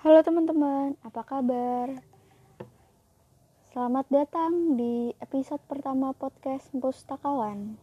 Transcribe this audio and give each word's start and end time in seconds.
Halo 0.00 0.24
teman-teman, 0.24 0.96
apa 1.04 1.20
kabar? 1.28 1.92
Selamat 3.68 4.08
datang 4.08 4.72
di 4.72 5.12
episode 5.20 5.60
pertama 5.68 6.16
podcast 6.16 6.72
Pustakawan. 6.72 7.76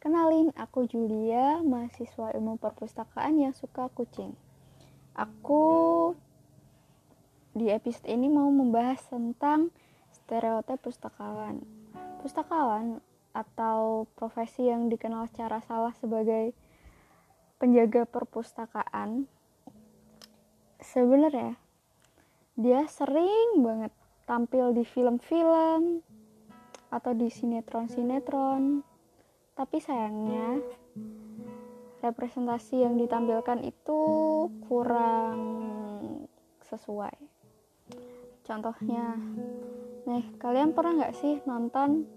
Kenalin, 0.00 0.56
aku 0.56 0.88
Julia, 0.88 1.60
mahasiswa 1.68 2.32
ilmu 2.32 2.56
perpustakaan 2.56 3.44
yang 3.44 3.52
suka 3.52 3.92
kucing. 3.92 4.32
Aku 5.12 6.16
di 7.52 7.68
episode 7.68 8.08
ini 8.08 8.32
mau 8.32 8.48
membahas 8.48 9.04
tentang 9.04 9.68
stereotip 10.16 10.80
pustakawan. 10.80 11.60
Pustakawan 12.24 13.04
atau 13.30 14.10
profesi 14.18 14.66
yang 14.66 14.90
dikenal 14.90 15.30
secara 15.30 15.62
salah 15.62 15.94
sebagai 15.98 16.50
penjaga 17.60 18.08
perpustakaan 18.08 19.28
sebenarnya 20.80 21.54
dia 22.56 22.84
sering 22.90 23.62
banget 23.62 23.92
tampil 24.28 24.70
di 24.76 24.84
film-film 24.84 26.04
atau 26.90 27.12
di 27.14 27.30
sinetron-sinetron. 27.30 28.82
Tapi 29.54 29.76
sayangnya 29.82 30.58
representasi 32.00 32.86
yang 32.86 32.94
ditampilkan 32.94 33.60
itu 33.66 34.00
kurang 34.70 35.38
sesuai. 36.64 37.16
Contohnya 38.46 39.18
nih 40.08 40.26
kalian 40.40 40.74
pernah 40.74 41.04
nggak 41.04 41.16
sih 41.18 41.38
nonton 41.44 42.08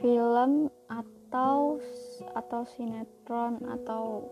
film 0.00 0.72
atau 0.88 1.78
atau 2.34 2.60
sinetron 2.66 3.60
atau 3.68 4.26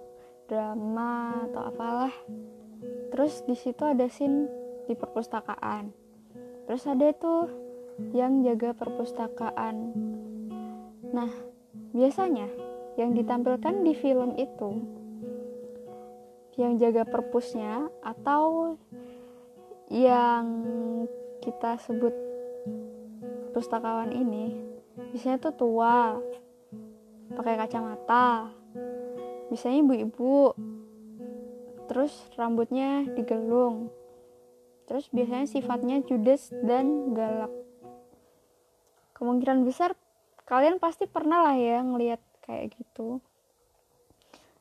drama 0.49 1.45
atau 1.47 1.63
apalah. 1.69 2.15
Terus 3.13 3.45
di 3.45 3.55
situ 3.55 3.85
ada 3.85 4.09
scene 4.09 4.49
di 4.89 4.97
perpustakaan. 4.97 5.93
Terus 6.65 6.83
ada 6.89 7.13
tuh 7.13 7.49
yang 8.17 8.41
jaga 8.41 8.73
perpustakaan. 8.73 9.93
Nah 11.13 11.31
biasanya 11.93 12.49
yang 12.99 13.15
ditampilkan 13.15 13.87
di 13.87 13.93
film 13.95 14.35
itu 14.35 14.83
yang 16.59 16.75
jaga 16.75 17.07
perpusnya 17.07 17.87
atau 18.03 18.75
yang 19.87 20.45
kita 21.39 21.79
sebut 21.79 22.11
pustakawan 23.55 24.11
ini 24.11 24.68
biasanya 25.15 25.39
tuh 25.39 25.55
tua 25.55 26.19
pakai 27.35 27.55
kacamata. 27.55 28.51
Biasanya 29.49 29.79
ibu-ibu. 29.87 30.53
Terus 31.89 32.13
rambutnya 32.37 33.09
digelung. 33.17 33.89
Terus 34.85 35.09
biasanya 35.15 35.47
sifatnya 35.49 36.03
judes 36.05 36.53
dan 36.65 37.15
galak. 37.15 37.53
Kemungkinan 39.17 39.65
besar 39.65 39.95
kalian 40.49 40.81
pasti 40.81 41.05
pernah 41.05 41.45
lah 41.45 41.57
ya 41.57 41.81
ngelihat 41.85 42.21
kayak 42.45 42.77
gitu. 42.77 43.21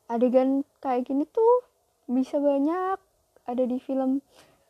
Adegan 0.08 0.64
kayak 0.80 1.08
gini 1.08 1.28
tuh 1.28 1.68
bisa 2.08 2.40
banyak. 2.40 3.00
Ada 3.48 3.64
di 3.64 3.80
film. 3.80 4.20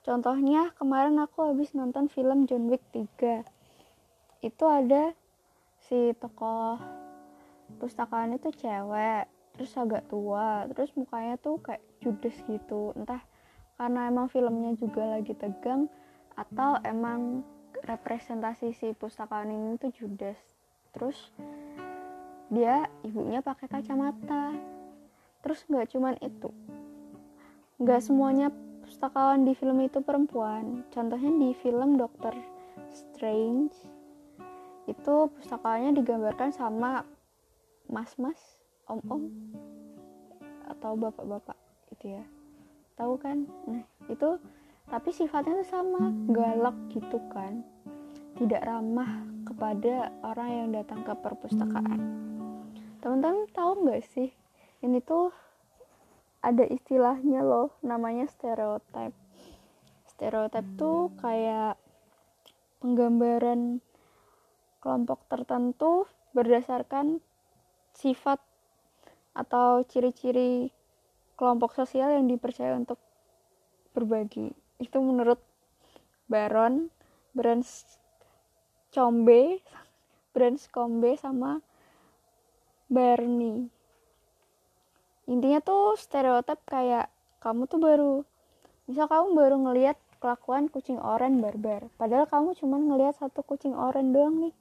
Contohnya 0.05 0.71
kemarin 0.77 1.17
aku 1.19 1.52
habis 1.52 1.73
nonton 1.75 2.07
film 2.07 2.47
John 2.47 2.69
Wick 2.71 2.85
3 2.93 3.43
itu 4.45 4.65
ada 4.69 5.17
si 5.88 6.11
tokoh 6.19 6.75
pustakaan 7.80 8.35
itu 8.35 8.52
cewek 8.52 9.27
terus 9.55 9.73
agak 9.80 10.05
tua 10.11 10.67
terus 10.71 10.91
mukanya 10.93 11.39
tuh 11.39 11.57
kayak 11.63 11.83
judes 12.03 12.35
gitu. 12.45 12.91
Entah 12.93 13.23
karena 13.80 14.11
emang 14.11 14.27
filmnya 14.27 14.75
juga 14.75 15.17
lagi 15.17 15.33
tegang 15.33 15.87
atau 16.37 16.77
emang 16.86 17.42
representasi 17.87 18.75
si 18.75 18.93
pustakaan 18.93 19.49
ini 19.49 19.80
tuh 19.80 19.92
judes. 19.95 20.37
Terus 20.92 21.31
dia 22.52 22.86
ibunya 23.08 23.39
pakai 23.39 23.71
kacamata. 23.71 24.54
Terus 25.42 25.64
nggak 25.71 25.87
cuman 25.95 26.15
itu 26.19 26.52
nggak 27.77 28.02
semuanya 28.02 28.49
pustakawan 28.83 29.45
di 29.45 29.54
film 29.55 29.80
itu 29.86 30.04
perempuan. 30.04 30.83
Contohnya 30.92 31.31
di 31.31 31.49
film 31.61 31.95
Doctor 31.95 32.33
Strange 32.89 33.96
itu 34.87 35.15
pustakanya 35.36 35.92
digambarkan 35.92 36.55
sama 36.55 37.03
mas-mas, 37.92 38.39
om-om 38.87 39.27
atau 40.67 40.95
bapak-bapak 40.95 41.59
gitu 41.92 42.20
ya. 42.20 42.23
Tahu 42.95 43.20
kan? 43.20 43.43
Nah, 43.67 43.83
itu 44.08 44.39
tapi 44.87 45.11
sifatnya 45.11 45.59
tuh 45.64 45.67
sama, 45.67 46.11
galak 46.31 46.75
gitu 46.95 47.20
kan. 47.27 47.64
Tidak 48.39 48.64
ramah 48.64 49.27
kepada 49.43 50.11
orang 50.23 50.49
yang 50.52 50.67
datang 50.71 51.04
ke 51.04 51.11
perpustakaan. 51.19 51.99
Teman-teman 53.04 53.48
tahu 53.52 53.83
nggak 53.83 54.04
sih? 54.08 54.31
Ini 54.80 55.04
tuh 55.04 55.36
ada 56.39 56.64
istilahnya 56.64 57.43
loh, 57.43 57.75
namanya 57.83 58.30
stereotip. 58.31 59.11
Stereotip 60.08 60.64
tuh 60.80 61.11
kayak 61.19 61.75
penggambaran 62.80 63.81
kelompok 64.80 65.26
tertentu 65.27 66.05
berdasarkan 66.32 67.20
sifat 67.98 68.38
atau 69.33 69.82
ciri-ciri 69.86 70.70
kelompok 71.38 71.77
sosial 71.77 72.14
yang 72.14 72.26
dipercaya 72.26 72.73
untuk 72.73 72.98
berbagi. 73.93 74.54
Itu 74.82 75.02
menurut 75.02 75.42
Baron, 76.30 76.89
Brans 77.33 77.98
Combe, 78.93 79.61
Brans 80.33 80.66
Combe 80.70 81.17
sama 81.17 81.61
Barney. 82.89 83.70
Intinya 85.27 85.60
tuh 85.60 85.99
stereotip 85.99 86.64
kayak 86.64 87.11
kamu 87.43 87.70
tuh 87.70 87.80
baru 87.80 88.14
misal 88.87 89.11
kamu 89.11 89.36
baru 89.36 89.55
ngelihat 89.67 89.99
kelakuan 90.17 90.71
kucing 90.71 90.98
oren 90.98 91.43
barbar 91.43 91.92
padahal 91.99 92.26
kamu 92.26 92.55
cuma 92.58 92.80
ngelihat 92.80 93.20
satu 93.20 93.43
kucing 93.43 93.76
oren 93.76 94.16
doang 94.16 94.39
nih 94.42 94.55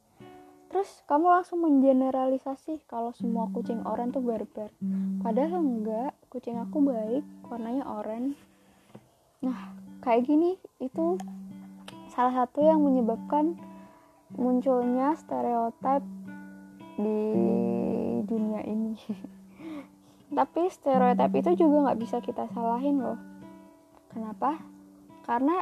terus 0.76 1.00
kamu 1.09 1.32
langsung 1.32 1.64
mengeneralisasi 1.64 2.84
kalau 2.84 3.09
semua 3.16 3.48
kucing 3.48 3.81
oranye 3.88 4.12
tuh 4.12 4.20
barbar. 4.20 4.69
Padahal 5.25 5.64
enggak 5.64 6.12
kucing 6.28 6.60
aku 6.60 6.84
baik 6.84 7.25
warnanya 7.48 7.88
oranye 7.88 8.37
nah 9.41 9.72
kayak 10.04 10.28
gini 10.28 10.60
itu 10.76 11.16
salah 12.12 12.44
satu 12.44 12.60
yang 12.60 12.84
menyebabkan 12.84 13.56
munculnya 14.37 15.16
stereotip 15.16 16.04
di 17.00 17.25
dunia 18.28 18.60
ini. 18.69 19.00
Tapi 20.37 20.69
stereotip 20.69 21.32
itu 21.41 21.64
juga 21.64 21.88
nggak 21.88 22.00
bisa 22.04 22.20
kita 22.20 22.53
salahin 22.53 23.00
loh. 23.00 23.16
Kenapa? 24.12 24.60
Karena 25.25 25.56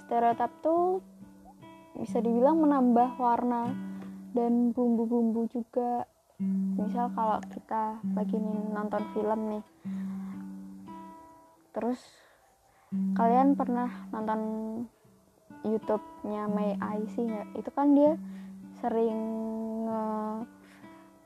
stereotip 0.00 0.64
tuh 0.64 1.04
bisa 1.92 2.24
dibilang 2.24 2.56
menambah 2.56 3.20
warna 3.20 3.89
dan 4.34 4.70
bumbu-bumbu 4.70 5.50
juga. 5.50 6.06
Misal 6.76 7.12
kalau 7.12 7.38
kita 7.52 8.00
lagi 8.16 8.38
nonton 8.72 9.02
film 9.12 9.40
nih. 9.56 9.64
Terus 11.76 12.00
kalian 13.14 13.54
pernah 13.54 14.08
nonton 14.10 14.40
YouTube-nya 15.62 16.48
May 16.48 16.74
IC 16.80 17.14
nggak? 17.20 17.48
Itu 17.60 17.70
kan 17.76 17.92
dia 17.92 18.16
sering 18.80 19.20
nge 19.84 20.04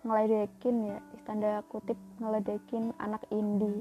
ngeledekin 0.04 0.76
ya 0.92 0.98
tanda 1.24 1.64
kutip 1.70 1.96
ngeledekin 2.20 2.92
anak 3.00 3.24
indie. 3.32 3.80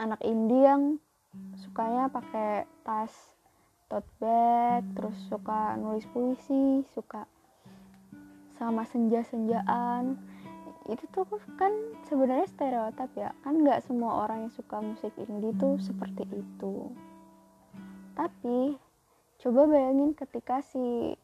Anak 0.00 0.18
indie 0.24 0.66
yang 0.66 0.82
sukanya 1.60 2.08
pakai 2.08 2.64
tas 2.82 3.12
tote 3.86 4.08
bag 4.18 4.82
terus 4.98 5.14
suka 5.30 5.78
nulis 5.78 6.02
puisi 6.10 6.82
suka 6.90 7.28
sama 8.56 8.82
senja-senjaan. 8.88 10.16
Itu 10.86 11.04
tuh 11.10 11.26
kan 11.60 11.72
sebenarnya 12.06 12.48
stereotip 12.48 13.10
ya. 13.16 13.30
Kan 13.44 13.62
nggak 13.62 13.84
semua 13.84 14.26
orang 14.26 14.48
yang 14.48 14.52
suka 14.54 14.80
musik 14.80 15.12
indie 15.18 15.54
tuh 15.56 15.76
seperti 15.82 16.24
itu. 16.30 16.90
Tapi 18.16 18.78
coba 19.42 19.68
bayangin 19.68 20.16
ketika 20.16 20.64
si 20.64 21.14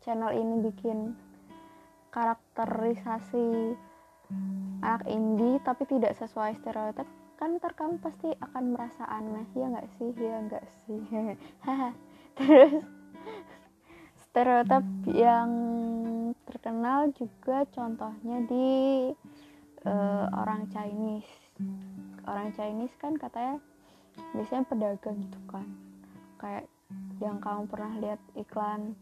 channel 0.00 0.32
ini 0.32 0.64
bikin 0.64 1.12
karakterisasi 2.08 3.76
anak 4.84 5.04
indie 5.08 5.60
tapi 5.64 5.88
tidak 5.88 6.16
sesuai 6.16 6.56
stereotip 6.60 7.08
kan 7.38 7.54
ntar 7.62 7.70
pasti 8.02 8.34
akan 8.34 8.74
merasa 8.74 9.06
aneh. 9.06 9.46
Ya 9.54 9.66
nggak 9.70 9.88
sih? 9.98 10.10
Ya 10.18 10.36
nggak 10.42 10.66
sih? 10.84 11.02
Terus 12.38 12.82
stereotip 14.28 14.84
yang 15.06 15.50
terkenal 16.48 17.12
juga 17.14 17.64
contohnya 17.70 18.44
di 18.48 18.68
uh, 19.84 20.26
orang 20.32 20.66
Chinese. 20.72 21.28
Orang 22.24 22.52
Chinese 22.56 22.94
kan 22.98 23.14
katanya 23.16 23.62
biasanya 24.34 24.64
pedagang 24.66 25.18
gitu 25.22 25.40
kan. 25.48 25.66
Kayak 26.38 26.64
yang 27.20 27.38
kamu 27.42 27.66
pernah 27.68 27.92
lihat 27.98 28.20
iklan 28.38 28.94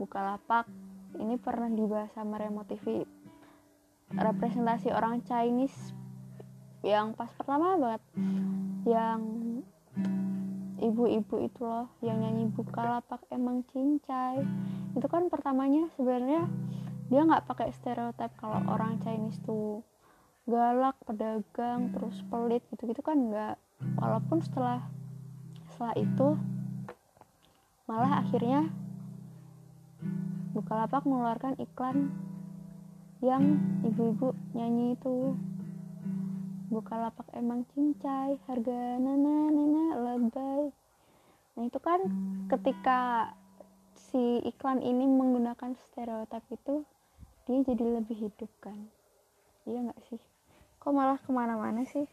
Bukalapak 0.00 0.64
ini 1.20 1.36
pernah 1.36 1.68
dibahas 1.68 2.08
sama 2.16 2.40
Remo 2.40 2.64
TV 2.64 3.04
representasi 4.10 4.90
orang 4.90 5.22
Chinese 5.22 5.94
yang 6.80 7.12
pas 7.12 7.28
pertama 7.36 7.76
banget. 7.76 8.02
Yang 8.88 9.20
ibu-ibu 10.80 11.36
itu 11.44 11.60
loh 11.62 11.92
yang 12.00 12.24
nyanyi 12.24 12.48
Bukalapak 12.48 13.22
emang 13.28 13.62
cincai. 13.70 14.40
Itu 14.96 15.06
kan 15.06 15.28
pertamanya 15.28 15.92
sebenarnya 15.94 16.48
dia 17.12 17.20
nggak 17.22 17.46
pakai 17.46 17.68
stereotip 17.76 18.32
kalau 18.40 18.64
orang 18.66 18.96
Chinese 19.04 19.38
tuh 19.44 19.84
galak 20.48 20.96
pedagang 21.04 21.92
terus 21.92 22.16
pelit 22.32 22.64
gitu-gitu 22.72 23.04
kan 23.04 23.30
nggak. 23.30 23.56
Walaupun 24.00 24.40
setelah 24.40 24.82
setelah 25.70 25.94
itu 26.00 26.28
malah 27.84 28.24
akhirnya 28.24 28.72
Bukalapak 30.50 31.06
mengeluarkan 31.06 31.54
iklan 31.62 32.10
yang 33.22 33.60
ibu-ibu 33.86 34.34
nyanyi 34.56 34.98
itu 34.98 35.38
Bukalapak 36.70 37.26
emang 37.34 37.66
cincai 37.74 38.38
harga 38.46 38.80
nana 39.02 39.50
nana 39.50 39.84
lebay. 39.98 40.70
Nah 41.58 41.66
itu 41.66 41.82
kan 41.82 41.98
ketika 42.46 43.34
si 43.98 44.38
iklan 44.46 44.78
ini 44.78 45.02
menggunakan 45.02 45.74
stereotip 45.74 46.46
itu 46.54 46.86
dia 47.50 47.66
jadi 47.66 47.98
lebih 47.98 48.30
hidup 48.30 48.46
kan. 48.62 48.86
Iya 49.66 49.90
nggak 49.90 50.00
sih? 50.06 50.22
Kok 50.78 50.94
malah 50.94 51.18
ke 51.18 51.34
mana-mana 51.34 51.82
sih? 51.90 52.06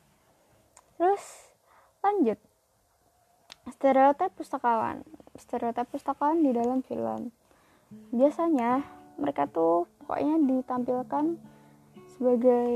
Terus 0.98 1.54
lanjut. 2.01 2.42
Stereotip 3.77 4.33
pustakawan. 4.33 5.06
Stereotip 5.38 5.86
pustakawan 5.94 6.42
di 6.42 6.50
dalam 6.50 6.81
film. 6.81 7.30
Biasanya 8.09 8.81
mereka 9.21 9.45
tuh 9.45 9.86
pokoknya 10.01 10.42
ditampilkan 10.42 11.38
sebagai 12.18 12.69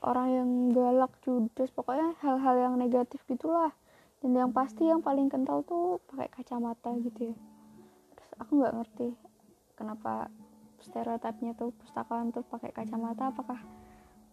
orang 0.00 0.28
yang 0.32 0.48
galak 0.72 1.12
judes 1.20 1.68
pokoknya 1.76 2.16
hal-hal 2.24 2.56
yang 2.56 2.74
negatif 2.80 3.20
gitulah. 3.28 3.76
Dan 4.24 4.32
yang 4.32 4.50
pasti 4.56 4.88
yang 4.88 5.04
paling 5.04 5.28
kental 5.28 5.60
tuh 5.68 6.00
pakai 6.08 6.32
kacamata 6.32 6.96
gitu 7.04 7.30
ya. 7.30 7.36
Terus 8.16 8.30
aku 8.40 8.50
nggak 8.56 8.74
ngerti 8.80 9.08
kenapa 9.76 10.32
stereotipnya 10.80 11.52
tuh 11.52 11.76
pustakawan 11.76 12.32
tuh 12.32 12.40
pakai 12.48 12.72
kacamata 12.72 13.28
apakah 13.28 13.60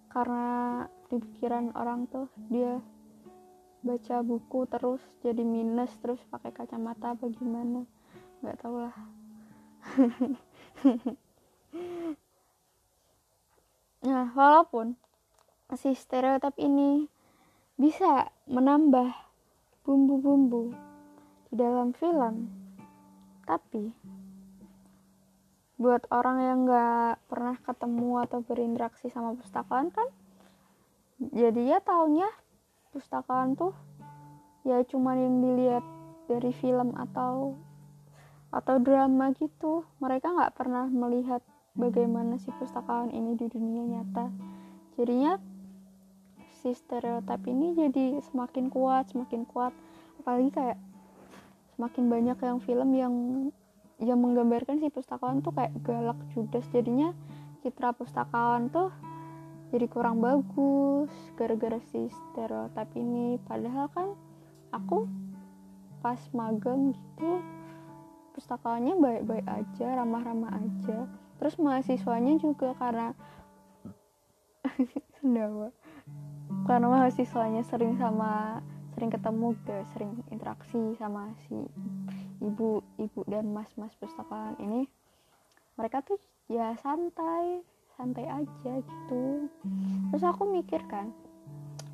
karena 0.08 0.88
di 1.12 1.20
pikiran 1.20 1.76
orang 1.76 2.08
tuh 2.08 2.32
dia 2.48 2.80
baca 3.84 4.24
buku 4.24 4.64
terus 4.72 5.04
jadi 5.20 5.44
minus 5.44 5.92
terus 6.00 6.24
pakai 6.32 6.56
kacamata 6.56 7.12
apa 7.12 7.28
gimana? 7.28 7.84
Nggak 8.40 8.58
tahu 8.64 8.76
lah 8.80 8.96
Nah, 14.04 14.36
walaupun 14.36 15.00
si 15.80 15.96
stereotip 15.96 16.60
ini 16.60 17.08
bisa 17.80 18.28
menambah 18.52 19.16
bumbu-bumbu 19.88 20.76
di 21.48 21.56
dalam 21.56 21.96
film, 21.96 22.52
tapi 23.48 23.96
buat 25.80 26.04
orang 26.12 26.38
yang 26.44 26.60
nggak 26.68 27.32
pernah 27.32 27.56
ketemu 27.64 28.12
atau 28.28 28.44
berinteraksi 28.44 29.08
sama 29.08 29.40
pustakaan 29.40 29.88
kan, 29.88 30.12
jadi 31.32 31.76
ya 31.76 31.80
taunya 31.80 32.28
pustakaan 32.92 33.56
tuh 33.56 33.72
ya 34.68 34.84
cuman 34.84 35.16
yang 35.16 35.36
dilihat 35.40 35.84
dari 36.28 36.52
film 36.52 36.92
atau 37.00 37.56
atau 38.52 38.76
drama 38.84 39.32
gitu. 39.40 39.88
Mereka 40.04 40.28
nggak 40.28 40.56
pernah 40.60 40.92
melihat 40.92 41.40
bagaimana 41.74 42.38
si 42.38 42.54
pustakaan 42.58 43.10
ini 43.10 43.34
di 43.34 43.50
dunia 43.50 43.84
nyata. 43.86 44.30
Jadinya 44.98 45.42
si 46.62 46.72
stereotip 46.72 47.42
ini 47.50 47.74
jadi 47.76 48.22
semakin 48.30 48.70
kuat 48.70 49.10
semakin 49.10 49.44
kuat. 49.50 49.74
Apalagi 50.22 50.50
kayak 50.54 50.78
semakin 51.76 52.06
banyak 52.08 52.38
yang 52.38 52.60
film 52.62 52.90
yang 52.94 53.14
yang 53.98 54.20
menggambarkan 54.22 54.78
si 54.78 54.88
pustakawan 54.94 55.42
tuh 55.42 55.54
kayak 55.54 55.74
galak 55.82 56.20
judes. 56.32 56.66
Jadinya 56.70 57.12
citra 57.66 57.92
pustakawan 57.98 58.70
tuh 58.70 58.94
jadi 59.74 59.90
kurang 59.90 60.22
bagus 60.22 61.10
gara-gara 61.34 61.82
si 61.90 62.08
stereotip 62.08 62.90
ini. 62.94 63.42
Padahal 63.42 63.90
kan 63.90 64.14
aku 64.70 65.10
pas 66.04 66.20
magang 66.36 66.94
gitu 66.94 67.40
pustakawannya 68.34 68.98
baik-baik 68.98 69.48
aja 69.48 69.88
ramah-ramah 70.04 70.52
aja 70.58 71.06
terus 71.44 71.60
mahasiswanya 71.60 72.40
juga 72.40 72.72
karena 72.80 73.12
sendawa. 75.20 75.76
Karena 76.64 76.88
mahasiswanya 76.88 77.68
sering 77.68 78.00
sama 78.00 78.64
sering 78.96 79.12
ketemu 79.12 79.52
ke 79.68 79.76
sering 79.92 80.24
interaksi 80.32 80.96
sama 80.96 81.36
si 81.44 81.68
ibu 82.40 82.80
ibu 82.96 83.28
dan 83.28 83.52
mas 83.52 83.68
mas 83.76 83.92
perpustakaan 84.00 84.56
ini. 84.64 84.88
Mereka 85.76 86.08
tuh 86.08 86.16
ya 86.48 86.80
santai 86.80 87.60
santai 88.00 88.24
aja 88.24 88.74
gitu. 88.80 89.52
Terus 90.16 90.24
aku 90.24 90.48
mikir 90.48 90.80
kan 90.88 91.12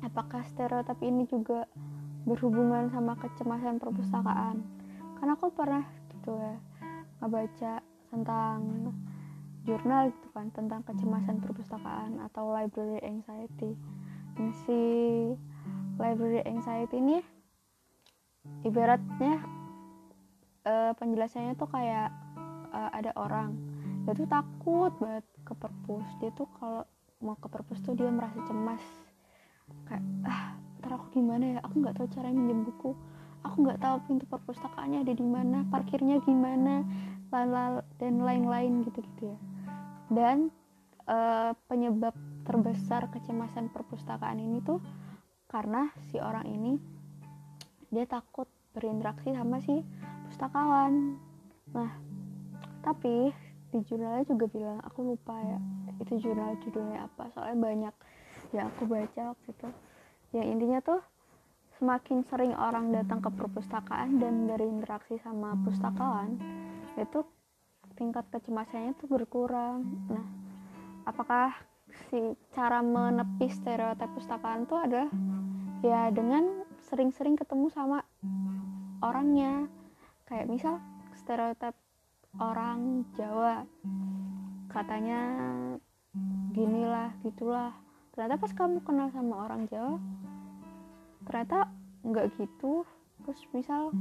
apakah 0.06 0.46
stereotip 0.46 1.02
ini 1.02 1.26
juga 1.26 1.66
berhubungan 2.22 2.86
sama 2.94 3.18
kecemasan 3.18 3.82
perpustakaan? 3.82 4.62
Karena 5.18 5.34
aku 5.34 5.50
pernah 5.50 5.82
gitu 6.14 6.38
ya 6.38 6.54
ngebaca 7.18 7.82
tentang 8.14 8.58
jurnal 9.64 10.10
gitu 10.10 10.28
kan 10.32 10.48
tentang 10.52 10.80
kecemasan 10.84 11.40
perpustakaan 11.42 12.20
atau 12.30 12.52
library 12.52 13.00
anxiety. 13.04 13.76
Dan 14.36 14.54
si 14.64 14.80
library 16.00 16.40
anxiety 16.46 16.96
ini 16.96 17.18
ibaratnya 18.64 19.44
uh, 20.64 20.92
penjelasannya 20.96 21.54
tuh 21.60 21.68
kayak 21.68 22.08
uh, 22.72 22.90
ada 22.94 23.12
orang. 23.16 23.56
Dia 24.08 24.16
tuh 24.16 24.28
takut 24.28 24.92
banget 24.96 25.26
ke 25.44 25.52
perpus. 25.52 26.08
Dia 26.24 26.30
tuh 26.32 26.48
kalau 26.56 26.82
mau 27.20 27.36
ke 27.36 27.48
perpus 27.52 27.84
tuh 27.84 27.92
dia 27.92 28.08
merasa 28.08 28.40
cemas. 28.48 28.82
Kayak 29.86 30.04
ah 30.24 30.56
ntar 30.80 30.96
aku 30.96 31.20
gimana 31.20 31.56
ya? 31.56 31.58
Aku 31.68 31.84
nggak 31.84 32.00
tahu 32.00 32.08
cara 32.16 32.32
minjem 32.32 32.64
buku 32.64 32.96
aku 33.44 33.56
nggak 33.64 33.80
tahu 33.80 33.96
pintu 34.08 34.24
perpustakaannya 34.28 35.04
ada 35.04 35.14
di 35.16 35.26
mana 35.26 35.64
parkirnya 35.68 36.20
gimana 36.24 36.84
dan 37.30 38.14
lain-lain 38.20 38.82
gitu-gitu 38.84 39.32
ya. 39.32 39.38
Dan 40.10 40.50
uh, 41.06 41.54
penyebab 41.70 42.12
terbesar 42.44 43.06
kecemasan 43.14 43.70
perpustakaan 43.70 44.42
ini 44.42 44.58
tuh 44.60 44.82
karena 45.50 45.90
si 46.10 46.18
orang 46.18 46.46
ini 46.46 46.72
dia 47.90 48.06
takut 48.06 48.46
berinteraksi 48.74 49.34
sama 49.34 49.58
si 49.62 49.82
pustakawan. 50.30 51.18
Nah 51.74 51.90
tapi 52.80 53.30
di 53.70 53.78
jurnalnya 53.86 54.26
juga 54.26 54.50
bilang 54.50 54.78
aku 54.82 55.14
lupa 55.14 55.38
ya 55.38 55.58
itu 56.02 56.18
jurnal 56.18 56.58
judulnya 56.64 57.06
apa 57.06 57.30
soalnya 57.34 57.58
banyak 57.60 57.94
yang 58.50 58.66
aku 58.70 58.86
baca 58.86 59.34
waktu 59.34 59.48
itu. 59.54 59.68
Yang 60.30 60.46
intinya 60.46 60.78
tuh 60.82 61.00
semakin 61.78 62.22
sering 62.26 62.54
orang 62.54 62.90
datang 62.94 63.22
ke 63.22 63.30
perpustakaan 63.30 64.18
dan 64.18 64.46
berinteraksi 64.46 65.18
sama 65.22 65.54
pustakawan 65.64 66.38
itu 66.98 67.20
tingkat 67.94 68.24
kecemasannya 68.32 68.96
tuh 68.96 69.08
berkurang. 69.10 69.84
Nah 70.08 70.26
apakah 71.04 71.52
si 72.08 72.34
cara 72.54 72.80
menepi 72.80 73.50
stereotip 73.50 74.08
pustakaan 74.16 74.64
tuh 74.64 74.80
adalah 74.80 75.10
ya 75.84 76.08
dengan 76.14 76.64
sering-sering 76.88 77.36
ketemu 77.36 77.68
sama 77.70 78.00
orangnya. 79.04 79.68
Kayak 80.24 80.48
misal 80.48 80.74
stereotip 81.18 81.74
orang 82.38 83.04
Jawa 83.18 83.66
katanya 84.70 85.20
ginilah 86.54 87.10
gitulah. 87.26 87.74
Ternyata 88.14 88.38
pas 88.38 88.52
kamu 88.54 88.82
kenal 88.82 89.10
sama 89.10 89.46
orang 89.46 89.66
Jawa 89.68 89.98
ternyata 91.26 91.68
nggak 92.06 92.32
gitu. 92.38 92.86
Terus 93.20 93.40
misal 93.52 93.92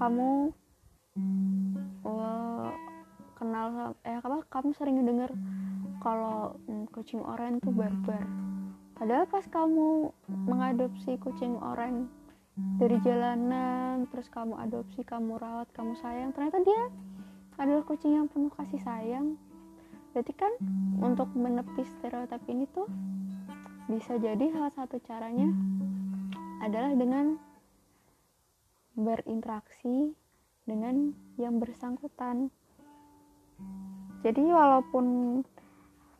kamu 0.00 0.56
oh, 2.06 2.70
kenal 3.34 3.96
eh 4.06 4.18
apa 4.20 4.46
kamu 4.46 4.70
sering 4.76 5.02
dengar 5.02 5.30
kalau 6.00 6.56
hmm, 6.68 6.88
kucing 6.94 7.20
oranye 7.20 7.60
tuh 7.60 7.74
barbar. 7.74 8.24
Padahal 8.96 9.24
pas 9.28 9.44
kamu 9.48 10.12
mengadopsi 10.28 11.16
kucing 11.16 11.56
oranye 11.56 12.08
dari 12.76 13.00
jalanan 13.00 14.04
terus 14.12 14.28
kamu 14.28 14.56
adopsi 14.60 15.00
kamu 15.00 15.40
rawat 15.40 15.68
kamu 15.72 15.96
sayang 15.96 16.36
ternyata 16.36 16.60
dia 16.60 16.82
adalah 17.56 17.84
kucing 17.84 18.16
yang 18.16 18.28
penuh 18.28 18.52
kasih 18.56 18.80
sayang. 18.80 19.36
Berarti 20.12 20.32
kan 20.34 20.52
untuk 21.00 21.30
menepis 21.38 21.86
stereotip 21.96 22.42
ini 22.50 22.66
tuh 22.68 22.88
bisa 23.86 24.18
jadi 24.18 24.52
salah 24.52 24.72
satu 24.74 25.02
caranya 25.02 25.50
adalah 26.60 26.92
dengan 26.92 27.40
berinteraksi 28.94 30.12
dengan 30.64 31.12
yang 31.40 31.60
bersangkutan. 31.60 32.52
Jadi 34.20 34.44
walaupun 34.52 35.40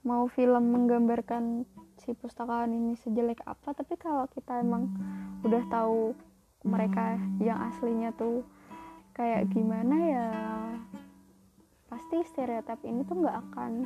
mau 0.04 0.24
film 0.32 0.72
menggambarkan 0.72 1.68
si 2.00 2.16
pustakawan 2.16 2.72
ini 2.72 2.96
sejelek 2.96 3.44
apa 3.44 3.76
tapi 3.76 4.00
kalau 4.00 4.24
kita 4.32 4.64
emang 4.64 4.88
udah 5.44 5.60
tahu 5.68 6.16
mereka 6.64 7.20
yang 7.36 7.60
aslinya 7.68 8.08
tuh 8.16 8.40
kayak 9.12 9.52
gimana 9.52 9.96
ya 10.00 10.28
pasti 11.92 12.24
stereotip 12.24 12.80
ini 12.88 13.04
tuh 13.04 13.20
nggak 13.20 13.36
akan 13.52 13.84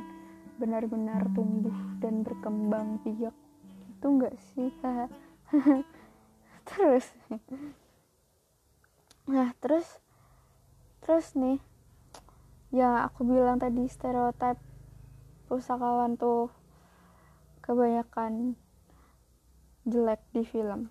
benar-benar 0.55 1.27
tumbuh 1.35 1.75
dan 1.99 2.23
berkembang 2.23 3.03
biak. 3.03 3.35
Itu 3.99 4.05
enggak 4.07 4.35
sih? 4.55 4.71
Terus 6.69 7.05
nah 9.25 9.57
terus 9.57 10.04
terus 11.05 11.37
nih 11.37 11.61
ya 12.73 13.05
aku 13.05 13.21
bilang 13.29 13.61
tadi 13.61 13.85
stereotip 13.85 14.57
pustakawan 15.45 16.17
tuh 16.17 16.49
kebanyakan 17.61 18.57
jelek 19.85 20.21
di 20.33 20.41
film. 20.41 20.89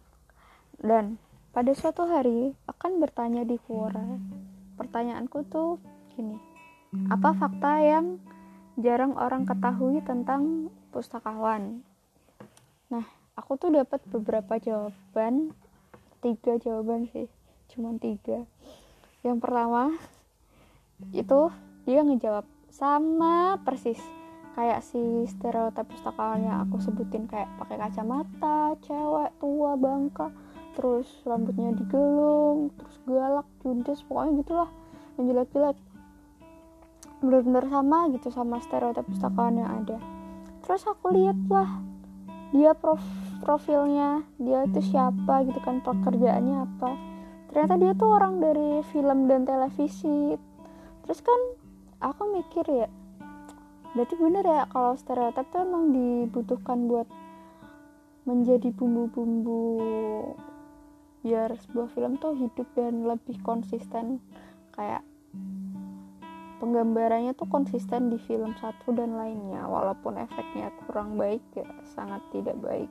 Dan 0.78 1.18
pada 1.50 1.75
suatu 1.75 2.06
hari 2.06 2.54
akan 2.71 3.02
bertanya 3.02 3.42
di 3.42 3.59
Quora 3.59 4.18
pertanyaanku 4.75 5.47
tuh 5.47 5.78
gini 6.14 6.35
apa 7.11 7.30
fakta 7.35 7.78
yang 7.78 8.18
jarang 8.78 9.14
orang 9.18 9.47
ketahui 9.47 10.02
tentang 10.02 10.71
pustakawan? 10.90 11.83
Nah 12.90 13.06
aku 13.35 13.54
tuh 13.59 13.71
dapat 13.75 14.02
beberapa 14.11 14.59
jawaban 14.59 15.54
tiga 16.23 16.59
jawaban 16.59 17.06
sih 17.11 17.26
cuma 17.71 17.99
tiga 17.99 18.47
yang 19.24 19.40
pertama 19.40 19.96
itu 21.10 21.50
dia 21.88 22.04
ngejawab 22.04 22.46
sama 22.70 23.58
persis 23.64 23.98
kayak 24.54 24.86
si 24.86 25.26
stereotip 25.26 25.90
pustakawan 25.90 26.46
yang 26.46 26.62
aku 26.62 26.78
sebutin 26.78 27.26
kayak 27.26 27.50
pakai 27.58 27.80
kacamata 27.80 28.78
cewek 28.86 29.34
tua 29.42 29.74
bangka 29.74 30.30
terus 30.78 31.10
rambutnya 31.26 31.74
digelung 31.74 32.70
terus 32.78 32.94
galak 33.08 33.48
judes 33.64 34.04
pokoknya 34.06 34.32
gitulah 34.44 34.70
yang 35.18 35.30
jelek-jelek. 35.30 35.78
Benar-benar 37.22 37.64
sama 37.70 37.98
gitu 38.12 38.28
sama 38.28 38.58
stereotip 38.60 39.06
pustakawan 39.08 39.62
yang 39.62 39.70
ada. 39.84 39.96
Terus 40.66 40.82
aku 40.84 41.14
lihat 41.14 41.38
lah 41.48 41.70
dia 42.54 42.70
prof 42.74 43.02
profilnya 43.42 44.22
dia 44.38 44.62
itu 44.64 44.80
siapa 44.94 45.42
gitu 45.42 45.58
kan 45.58 45.82
pekerjaannya 45.82 46.64
apa 46.64 47.13
ternyata 47.54 47.78
dia 47.78 47.92
tuh 47.94 48.11
orang 48.11 48.42
dari 48.42 48.82
film 48.90 49.30
dan 49.30 49.46
televisi. 49.46 50.34
Terus 51.06 51.23
kan 51.23 51.40
aku 52.02 52.34
mikir 52.34 52.66
ya 52.66 52.90
berarti 53.94 54.18
bener 54.18 54.42
ya 54.42 54.66
kalau 54.75 54.99
stereotip 54.99 55.46
tuh 55.54 55.62
emang 55.62 55.94
dibutuhkan 55.94 56.90
buat 56.90 57.06
menjadi 58.26 58.75
bumbu-bumbu 58.75 59.70
biar 61.23 61.54
sebuah 61.54 61.94
film 61.94 62.18
tuh 62.18 62.34
hidup 62.34 62.66
dan 62.75 63.06
lebih 63.06 63.38
konsisten. 63.46 64.18
Kayak 64.75 65.06
penggambarannya 66.58 67.38
tuh 67.38 67.46
konsisten 67.46 68.11
di 68.11 68.18
film 68.18 68.58
satu 68.58 68.90
dan 68.90 69.14
lainnya 69.14 69.62
walaupun 69.70 70.18
efeknya 70.18 70.75
kurang 70.82 71.14
baik 71.14 71.46
ya 71.54 71.70
sangat 71.94 72.18
tidak 72.34 72.58
baik. 72.58 72.90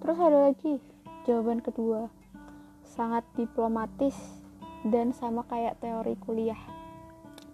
Terus 0.00 0.16
ada 0.16 0.48
lagi 0.48 0.80
jawaban 1.28 1.60
kedua 1.60 2.08
sangat 3.00 3.24
diplomatis 3.32 4.12
dan 4.84 5.16
sama 5.16 5.40
kayak 5.48 5.80
teori 5.80 6.20
kuliah 6.20 6.60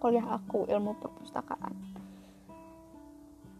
kuliah 0.03 0.27
aku 0.27 0.67
ilmu 0.67 0.99
perpustakaan 0.99 1.71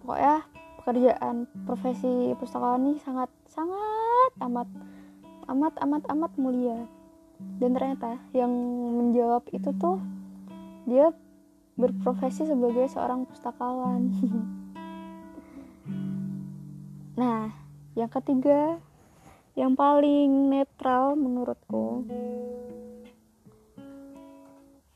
pokoknya 0.04 0.44
pekerjaan 0.84 1.48
profesi 1.64 2.36
pustakawan 2.36 2.92
ini 2.92 3.00
sangat 3.00 3.32
sangat 3.48 4.32
amat 4.44 4.68
amat 5.48 5.74
amat 5.80 6.04
amat 6.12 6.32
mulia 6.36 6.84
dan 7.64 7.72
ternyata 7.72 8.20
yang 8.36 8.52
menjawab 9.00 9.48
itu 9.56 9.72
tuh 9.80 10.04
dia 10.84 11.16
berprofesi 11.78 12.50
sebagai 12.50 12.90
seorang 12.90 13.30
pustakawan. 13.30 14.10
nah, 17.22 17.54
yang 17.94 18.10
ketiga, 18.10 18.82
yang 19.58 19.74
paling 19.74 20.54
netral 20.54 21.18
menurutku, 21.18 22.06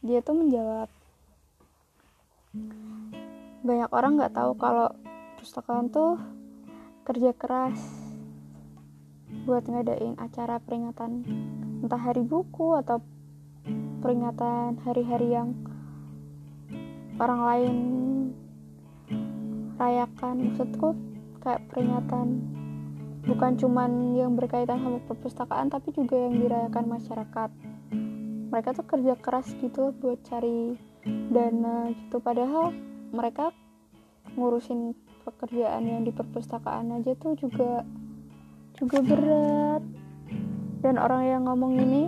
dia 0.06 0.22
tuh 0.22 0.38
menjawab. 0.38 0.86
Banyak 3.66 3.90
orang 3.90 4.22
nggak 4.22 4.38
tahu 4.38 4.54
kalau 4.62 4.94
pustakawan 5.42 5.90
tuh 5.90 6.22
kerja 7.10 7.34
keras 7.34 7.82
buat 9.50 9.66
ngadain 9.66 10.14
acara 10.22 10.62
peringatan 10.62 11.26
entah 11.82 11.98
hari 11.98 12.22
buku 12.22 12.78
atau 12.78 13.02
peringatan 14.06 14.78
hari-hari 14.86 15.34
yang 15.34 15.58
orang 17.18 17.42
lain 17.42 17.78
rayakan 19.82 20.54
maksudku 20.54 20.94
kayak 21.42 21.66
peringatan 21.74 22.61
bukan 23.22 23.54
cuman 23.54 24.18
yang 24.18 24.34
berkaitan 24.34 24.82
sama 24.82 25.00
perpustakaan 25.06 25.70
tapi 25.70 25.94
juga 25.94 26.18
yang 26.18 26.42
dirayakan 26.42 26.86
masyarakat. 26.90 27.50
Mereka 28.52 28.70
tuh 28.76 28.86
kerja 28.90 29.14
keras 29.16 29.54
gitu 29.62 29.94
buat 30.02 30.20
cari 30.26 30.76
dana 31.06 31.94
gitu. 31.94 32.18
Padahal 32.20 32.74
mereka 33.14 33.54
ngurusin 34.34 34.98
pekerjaan 35.22 35.86
yang 35.86 36.02
di 36.02 36.12
perpustakaan 36.12 36.98
aja 36.98 37.14
tuh 37.16 37.38
juga 37.38 37.86
juga 38.76 39.00
berat. 39.06 39.84
Dan 40.82 40.98
orang 40.98 41.24
yang 41.30 41.42
ngomong 41.46 41.78
ini 41.78 42.04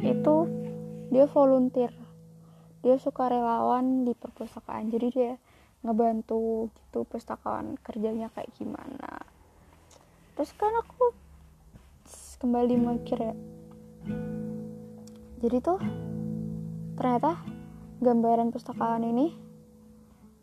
itu 0.00 0.36
dia 1.12 1.28
volunteer. 1.28 1.92
Dia 2.80 2.96
suka 2.96 3.28
relawan 3.28 4.08
di 4.08 4.16
perpustakaan. 4.16 4.88
Jadi 4.88 5.06
dia 5.12 5.32
ngebantu 5.84 6.72
gitu 6.74 7.06
pustakawan 7.06 7.78
kerjanya 7.84 8.32
kayak 8.34 8.50
gimana 8.58 9.37
terus 10.38 10.54
kan 10.54 10.70
aku 10.70 11.10
kembali 12.38 12.78
mikir 12.78 13.18
ya. 13.18 13.34
Jadi 15.42 15.56
tuh 15.58 15.82
ternyata 16.94 17.42
gambaran 17.98 18.54
pustakawan 18.54 19.02
ini 19.02 19.34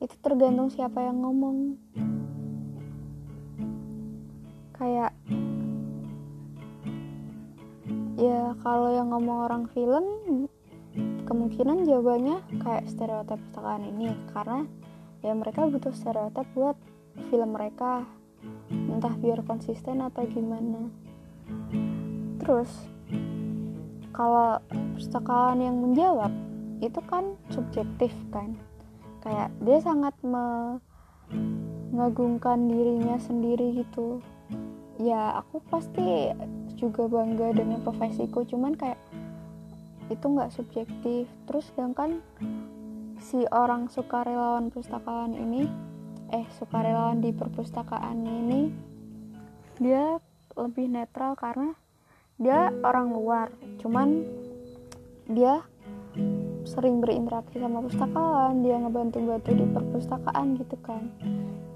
itu 0.04 0.12
tergantung 0.20 0.68
siapa 0.68 1.00
yang 1.00 1.24
ngomong. 1.24 1.80
Kayak 4.76 5.16
ya 8.20 8.52
kalau 8.60 8.92
yang 8.92 9.16
ngomong 9.16 9.48
orang 9.48 9.64
film 9.72 10.04
kemungkinan 11.24 11.88
jawabannya 11.88 12.44
kayak 12.60 12.92
stereotip 12.92 13.40
perpustakaan 13.40 13.88
ini. 13.96 14.12
Karena 14.36 14.68
ya 15.24 15.32
mereka 15.32 15.72
butuh 15.72 15.96
stereotip 15.96 16.44
buat 16.52 16.76
film 17.32 17.56
mereka 17.56 18.04
entah 18.72 19.16
biar 19.20 19.44
konsisten 19.46 20.02
atau 20.02 20.26
gimana. 20.28 20.90
Terus 22.42 22.70
kalau 24.16 24.60
perpustakaan 24.72 25.60
yang 25.60 25.76
menjawab 25.82 26.32
itu 26.80 27.02
kan 27.10 27.36
subjektif 27.52 28.14
kan? 28.32 28.56
Kayak 29.26 29.52
dia 29.66 29.82
sangat 29.82 30.14
mengagungkan 30.22 32.70
dirinya 32.70 33.18
sendiri 33.20 33.74
gitu. 33.84 34.22
Ya 35.02 35.32
aku 35.44 35.60
pasti 35.68 36.32
juga 36.80 37.12
bangga 37.12 37.52
dengan 37.52 37.84
profesiku 37.84 38.48
cuman 38.48 38.80
kayak 38.80 38.96
itu 40.08 40.26
nggak 40.26 40.54
subjektif. 40.54 41.28
Terus 41.50 41.66
sedangkan 41.74 42.22
si 43.20 43.44
orang 43.50 43.90
sukarelawan 43.90 44.70
pustakawan 44.70 45.34
ini 45.34 45.66
eh 46.34 46.46
sukarelawan 46.58 47.22
di 47.22 47.30
perpustakaan 47.36 48.26
ini 48.26 48.72
dia 49.78 50.18
lebih 50.56 50.88
netral 50.88 51.36
karena 51.36 51.76
dia 52.40 52.72
orang 52.84 53.12
luar. 53.12 53.48
Cuman 53.80 54.24
dia 55.28 55.64
sering 56.66 57.04
berinteraksi 57.04 57.62
sama 57.62 57.84
pustakawan 57.86 58.66
dia 58.66 58.80
ngebantu-bantu 58.82 59.52
di 59.54 59.66
perpustakaan 59.70 60.58
gitu 60.58 60.76
kan. 60.82 61.12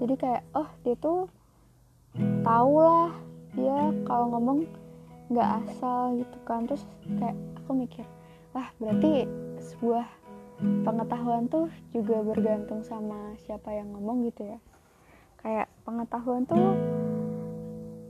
Jadi 0.00 0.14
kayak 0.16 0.42
oh 0.56 0.68
dia 0.82 0.96
tuh 0.98 1.28
tau 2.42 2.72
lah 2.80 3.12
dia 3.54 3.94
kalau 4.08 4.26
ngomong 4.36 4.58
nggak 5.30 5.48
asal 5.64 6.16
gitu 6.18 6.38
kan. 6.48 6.66
Terus 6.66 6.82
kayak 7.20 7.36
aku 7.62 7.70
mikir 7.76 8.04
wah 8.50 8.66
berarti 8.82 9.28
sebuah 9.60 10.19
pengetahuan 10.60 11.48
tuh 11.48 11.72
juga 11.92 12.20
bergantung 12.20 12.84
sama 12.84 13.34
siapa 13.44 13.72
yang 13.72 13.92
ngomong 13.96 14.28
gitu 14.28 14.44
ya. 14.44 14.58
Kayak 15.40 15.68
pengetahuan 15.88 16.44
tuh 16.44 16.76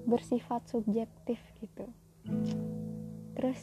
bersifat 0.06 0.66
subjektif 0.66 1.38
gitu. 1.62 1.86
Terus 3.38 3.60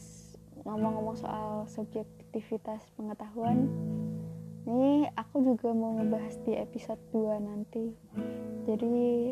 ngomong-ngomong 0.63 1.15
soal 1.19 1.67
subjektivitas 1.67 2.87
pengetahuan 2.95 3.67
ini 4.67 5.07
aku 5.15 5.39
juga 5.47 5.71
mau 5.71 5.95
ngebahas 5.95 6.35
di 6.43 6.55
episode 6.59 6.99
2 7.15 7.39
nanti. 7.39 7.95
Jadi 8.67 9.31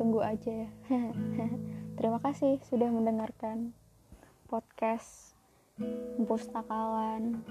tunggu 0.00 0.24
aja 0.24 0.64
ya. 0.64 0.70
Terima 2.00 2.16
kasih 2.24 2.56
sudah 2.64 2.88
mendengarkan 2.88 3.76
podcast 4.48 5.36
pustakawan 6.24 7.44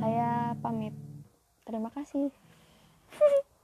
saya 0.00 0.56
pamit. 0.64 0.96
Terima 1.68 1.92
kasih. 1.92 2.32